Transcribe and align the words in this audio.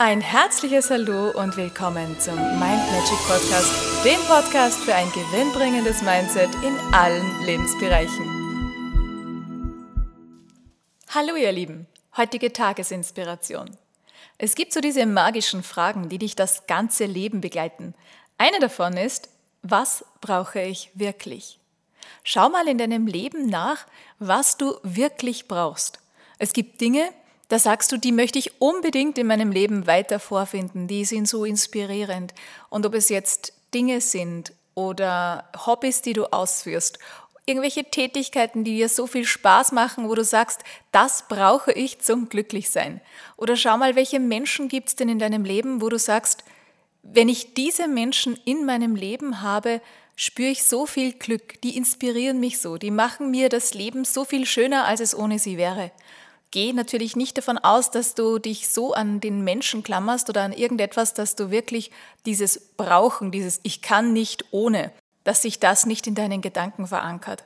Ein 0.00 0.20
herzliches 0.20 0.90
Hallo 0.90 1.30
und 1.30 1.56
willkommen 1.56 2.20
zum 2.20 2.36
Mind 2.36 2.60
Magic 2.60 3.18
Podcast, 3.26 4.04
dem 4.04 4.20
Podcast 4.28 4.78
für 4.78 4.94
ein 4.94 5.10
gewinnbringendes 5.10 6.02
Mindset 6.02 6.50
in 6.62 6.78
allen 6.94 7.44
Lebensbereichen. 7.44 8.24
Hallo 11.08 11.34
ihr 11.34 11.50
Lieben, 11.50 11.88
heutige 12.16 12.52
Tagesinspiration. 12.52 13.76
Es 14.38 14.54
gibt 14.54 14.72
so 14.72 14.80
diese 14.80 15.04
magischen 15.04 15.64
Fragen, 15.64 16.08
die 16.08 16.18
dich 16.18 16.36
das 16.36 16.68
ganze 16.68 17.06
Leben 17.06 17.40
begleiten. 17.40 17.92
Eine 18.36 18.60
davon 18.60 18.96
ist, 18.96 19.28
was 19.62 20.04
brauche 20.20 20.60
ich 20.60 20.92
wirklich? 20.94 21.58
Schau 22.22 22.48
mal 22.50 22.68
in 22.68 22.78
deinem 22.78 23.08
Leben 23.08 23.46
nach, 23.46 23.84
was 24.20 24.56
du 24.58 24.76
wirklich 24.84 25.48
brauchst. 25.48 25.98
Es 26.38 26.52
gibt 26.52 26.80
Dinge, 26.80 27.10
da 27.48 27.58
sagst 27.58 27.90
du, 27.92 27.96
die 27.96 28.12
möchte 28.12 28.38
ich 28.38 28.60
unbedingt 28.60 29.18
in 29.18 29.26
meinem 29.26 29.50
Leben 29.50 29.86
weiter 29.86 30.20
vorfinden, 30.20 30.86
die 30.86 31.04
sind 31.04 31.26
so 31.26 31.44
inspirierend. 31.44 32.34
Und 32.68 32.84
ob 32.84 32.94
es 32.94 33.08
jetzt 33.08 33.54
Dinge 33.74 34.00
sind 34.00 34.52
oder 34.74 35.48
Hobbys, 35.66 36.02
die 36.02 36.12
du 36.12 36.26
ausführst, 36.26 36.98
irgendwelche 37.46 37.84
Tätigkeiten, 37.84 38.62
die 38.62 38.76
dir 38.76 38.90
so 38.90 39.06
viel 39.06 39.24
Spaß 39.24 39.72
machen, 39.72 40.08
wo 40.08 40.14
du 40.14 40.22
sagst, 40.22 40.60
das 40.92 41.24
brauche 41.28 41.72
ich 41.72 42.00
zum 42.00 42.28
Glücklichsein. 42.28 43.00
Oder 43.38 43.56
schau 43.56 43.78
mal, 43.78 43.96
welche 43.96 44.20
Menschen 44.20 44.68
gibt 44.68 44.90
es 44.90 44.96
denn 44.96 45.08
in 45.08 45.18
deinem 45.18 45.44
Leben, 45.44 45.80
wo 45.80 45.88
du 45.88 45.98
sagst, 45.98 46.44
wenn 47.02 47.30
ich 47.30 47.54
diese 47.54 47.88
Menschen 47.88 48.38
in 48.44 48.66
meinem 48.66 48.94
Leben 48.94 49.40
habe, 49.40 49.80
spüre 50.14 50.50
ich 50.50 50.64
so 50.64 50.84
viel 50.84 51.12
Glück, 51.12 51.60
die 51.62 51.76
inspirieren 51.76 52.38
mich 52.38 52.60
so, 52.60 52.76
die 52.76 52.90
machen 52.90 53.30
mir 53.30 53.48
das 53.48 53.72
Leben 53.72 54.04
so 54.04 54.24
viel 54.24 54.44
schöner, 54.44 54.84
als 54.84 55.00
es 55.00 55.16
ohne 55.16 55.38
sie 55.38 55.56
wäre. 55.56 55.90
Geh 56.50 56.72
natürlich 56.72 57.14
nicht 57.14 57.36
davon 57.36 57.58
aus, 57.58 57.90
dass 57.90 58.14
du 58.14 58.38
dich 58.38 58.68
so 58.68 58.94
an 58.94 59.20
den 59.20 59.44
Menschen 59.44 59.82
klammerst 59.82 60.30
oder 60.30 60.42
an 60.42 60.52
irgendetwas, 60.52 61.12
dass 61.12 61.36
du 61.36 61.50
wirklich 61.50 61.90
dieses 62.24 62.58
Brauchen, 62.76 63.30
dieses 63.30 63.60
Ich 63.64 63.82
kann 63.82 64.14
nicht 64.14 64.46
ohne, 64.50 64.92
dass 65.24 65.42
sich 65.42 65.60
das 65.60 65.84
nicht 65.84 66.06
in 66.06 66.14
deinen 66.14 66.40
Gedanken 66.40 66.86
verankert. 66.86 67.44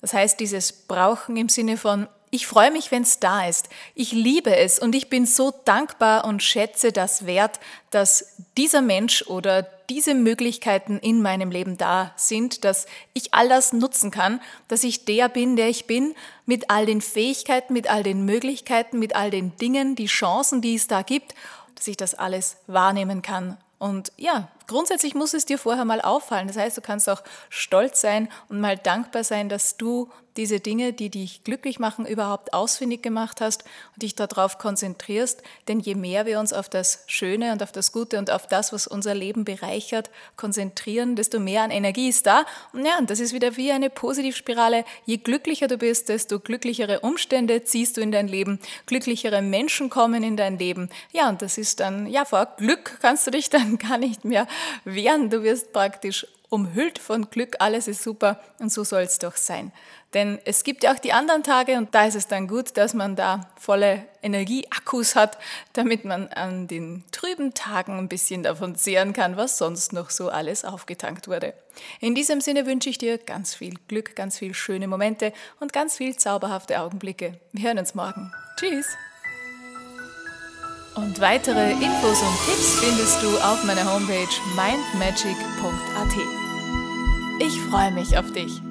Das 0.00 0.14
heißt, 0.14 0.38
dieses 0.38 0.72
Brauchen 0.72 1.36
im 1.36 1.48
Sinne 1.48 1.76
von 1.76 2.06
ich 2.34 2.48
freue 2.48 2.72
mich, 2.72 2.90
wenn 2.90 3.04
es 3.04 3.20
da 3.20 3.46
ist. 3.46 3.68
Ich 3.94 4.10
liebe 4.10 4.56
es 4.56 4.80
und 4.80 4.96
ich 4.96 5.08
bin 5.08 5.24
so 5.24 5.52
dankbar 5.64 6.24
und 6.24 6.42
schätze 6.42 6.90
das 6.90 7.26
wert, 7.26 7.60
dass 7.90 8.34
dieser 8.56 8.82
Mensch 8.82 9.22
oder 9.28 9.68
diese 9.90 10.14
Möglichkeiten 10.14 10.98
in 10.98 11.22
meinem 11.22 11.50
Leben 11.50 11.76
da 11.76 12.12
sind, 12.16 12.64
dass 12.64 12.86
ich 13.12 13.34
all 13.34 13.48
das 13.48 13.72
nutzen 13.72 14.10
kann, 14.10 14.40
dass 14.68 14.84
ich 14.84 15.04
der 15.04 15.28
bin, 15.28 15.56
der 15.56 15.68
ich 15.68 15.86
bin, 15.86 16.14
mit 16.46 16.70
all 16.70 16.86
den 16.86 17.00
Fähigkeiten, 17.00 17.72
mit 17.72 17.88
all 17.90 18.02
den 18.02 18.24
Möglichkeiten, 18.24 18.98
mit 18.98 19.14
all 19.14 19.30
den 19.30 19.56
Dingen, 19.56 19.96
die 19.96 20.06
Chancen, 20.06 20.60
die 20.60 20.74
es 20.74 20.86
da 20.86 21.02
gibt, 21.02 21.34
dass 21.74 21.86
ich 21.86 21.96
das 21.96 22.14
alles 22.14 22.56
wahrnehmen 22.66 23.22
kann. 23.22 23.56
Und 23.78 24.12
ja, 24.16 24.48
grundsätzlich 24.66 25.14
muss 25.14 25.34
es 25.34 25.46
dir 25.46 25.58
vorher 25.58 25.84
mal 25.84 26.00
auffallen. 26.00 26.48
Das 26.48 26.56
heißt, 26.56 26.76
du 26.76 26.80
kannst 26.80 27.08
auch 27.08 27.22
stolz 27.48 28.00
sein 28.00 28.28
und 28.48 28.60
mal 28.60 28.76
dankbar 28.76 29.24
sein, 29.24 29.48
dass 29.48 29.76
du 29.76 30.10
diese 30.36 30.58
Dinge, 30.58 30.92
die 30.92 31.10
dich 31.10 31.44
glücklich 31.44 31.78
machen, 31.78 32.06
überhaupt 32.06 32.52
ausfindig 32.52 33.02
gemacht 33.02 33.40
hast 33.40 33.64
und 33.94 34.02
dich 34.02 34.14
darauf 34.14 34.58
konzentrierst. 34.58 35.42
Denn 35.68 35.80
je 35.80 35.94
mehr 35.94 36.26
wir 36.26 36.40
uns 36.40 36.52
auf 36.52 36.68
das 36.68 37.04
Schöne 37.06 37.52
und 37.52 37.62
auf 37.62 37.72
das 37.72 37.92
Gute 37.92 38.18
und 38.18 38.30
auf 38.30 38.46
das, 38.46 38.72
was 38.72 38.86
unser 38.86 39.14
Leben 39.14 39.44
bereichert, 39.44 40.10
konzentrieren, 40.36 41.14
desto 41.14 41.38
mehr 41.38 41.62
an 41.62 41.70
Energie 41.70 42.08
ist 42.08 42.26
da. 42.26 42.44
Und 42.72 42.84
ja, 42.84 42.98
und 42.98 43.10
das 43.10 43.20
ist 43.20 43.32
wieder 43.32 43.56
wie 43.56 43.70
eine 43.70 43.90
Positivspirale. 43.90 44.84
Je 45.06 45.18
glücklicher 45.18 45.68
du 45.68 45.78
bist, 45.78 46.08
desto 46.08 46.40
glücklichere 46.40 47.00
Umstände 47.00 47.62
ziehst 47.64 47.96
du 47.96 48.00
in 48.00 48.10
dein 48.10 48.28
Leben, 48.28 48.58
glücklichere 48.86 49.40
Menschen 49.40 49.88
kommen 49.88 50.24
in 50.24 50.36
dein 50.36 50.58
Leben. 50.58 50.90
Ja, 51.12 51.28
und 51.28 51.42
das 51.42 51.58
ist 51.58 51.78
dann, 51.80 52.06
ja, 52.06 52.24
vor 52.24 52.46
Glück 52.56 52.98
kannst 53.00 53.26
du 53.26 53.30
dich 53.30 53.50
dann 53.50 53.78
gar 53.78 53.98
nicht 53.98 54.24
mehr 54.24 54.48
wehren. 54.84 55.30
Du 55.30 55.42
wirst 55.42 55.72
praktisch 55.72 56.26
umhüllt 56.54 56.98
von 56.98 57.30
Glück, 57.30 57.56
alles 57.58 57.88
ist 57.88 58.02
super 58.02 58.40
und 58.60 58.72
so 58.72 58.84
soll 58.84 59.02
es 59.02 59.18
doch 59.18 59.36
sein. 59.36 59.72
Denn 60.14 60.38
es 60.44 60.62
gibt 60.62 60.84
ja 60.84 60.94
auch 60.94 61.00
die 61.00 61.12
anderen 61.12 61.42
Tage 61.42 61.76
und 61.76 61.92
da 61.92 62.06
ist 62.06 62.14
es 62.14 62.28
dann 62.28 62.46
gut, 62.46 62.76
dass 62.76 62.94
man 62.94 63.16
da 63.16 63.50
volle 63.58 64.06
Energieakkus 64.22 65.16
hat, 65.16 65.36
damit 65.72 66.04
man 66.04 66.28
an 66.28 66.68
den 66.68 67.02
trüben 67.10 67.52
Tagen 67.52 67.98
ein 67.98 68.08
bisschen 68.08 68.44
davon 68.44 68.76
zehren 68.76 69.12
kann, 69.12 69.36
was 69.36 69.58
sonst 69.58 69.92
noch 69.92 70.10
so 70.10 70.28
alles 70.28 70.64
aufgetankt 70.64 71.26
wurde. 71.26 71.54
In 71.98 72.14
diesem 72.14 72.40
Sinne 72.40 72.66
wünsche 72.66 72.88
ich 72.88 72.98
dir 72.98 73.18
ganz 73.18 73.56
viel 73.56 73.74
Glück, 73.88 74.14
ganz 74.14 74.38
viel 74.38 74.54
schöne 74.54 74.86
Momente 74.86 75.32
und 75.58 75.72
ganz 75.72 75.96
viel 75.96 76.16
zauberhafte 76.16 76.80
Augenblicke. 76.80 77.40
Wir 77.52 77.66
hören 77.66 77.78
uns 77.78 77.96
morgen. 77.96 78.32
Tschüss! 78.56 78.86
Und 80.94 81.20
weitere 81.20 81.72
Infos 81.72 82.22
und 82.22 82.46
Tipps 82.46 82.78
findest 82.80 83.22
du 83.22 83.36
auf 83.38 83.64
meiner 83.64 83.92
Homepage 83.92 84.28
mindmagic.at. 84.54 86.16
Ich 87.40 87.60
freue 87.70 87.90
mich 87.90 88.16
auf 88.16 88.30
dich. 88.30 88.62